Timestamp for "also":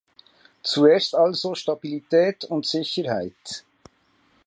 1.13-1.53